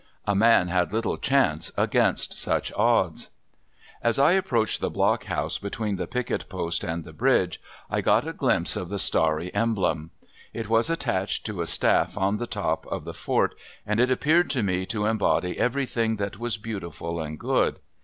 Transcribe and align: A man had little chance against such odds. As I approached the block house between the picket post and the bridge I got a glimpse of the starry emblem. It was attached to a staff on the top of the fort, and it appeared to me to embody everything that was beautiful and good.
A 0.25 0.33
man 0.33 0.69
had 0.69 0.91
little 0.91 1.19
chance 1.19 1.71
against 1.77 2.33
such 2.33 2.73
odds. 2.73 3.29
As 4.01 4.17
I 4.17 4.31
approached 4.31 4.81
the 4.81 4.89
block 4.89 5.25
house 5.25 5.59
between 5.59 5.97
the 5.97 6.07
picket 6.07 6.49
post 6.49 6.83
and 6.83 7.03
the 7.03 7.13
bridge 7.13 7.61
I 7.87 8.01
got 8.01 8.27
a 8.27 8.33
glimpse 8.33 8.75
of 8.75 8.89
the 8.89 8.97
starry 8.97 9.53
emblem. 9.53 10.09
It 10.55 10.69
was 10.69 10.89
attached 10.89 11.45
to 11.45 11.61
a 11.61 11.67
staff 11.67 12.17
on 12.17 12.37
the 12.37 12.47
top 12.47 12.87
of 12.87 13.03
the 13.03 13.13
fort, 13.13 13.53
and 13.85 13.99
it 13.99 14.09
appeared 14.09 14.49
to 14.49 14.63
me 14.63 14.87
to 14.87 15.05
embody 15.05 15.59
everything 15.59 16.15
that 16.15 16.39
was 16.39 16.57
beautiful 16.57 17.19
and 17.21 17.39
good. 17.39 17.77